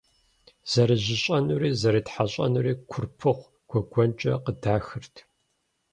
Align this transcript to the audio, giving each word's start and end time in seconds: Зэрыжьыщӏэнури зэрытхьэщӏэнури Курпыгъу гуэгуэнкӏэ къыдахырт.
Зэрыжьыщӏэнури 0.71 1.71
зэрытхьэщӏэнури 1.81 2.73
Курпыгъу 2.89 3.49
гуэгуэнкӏэ 3.69 4.33
къыдахырт. 4.43 5.15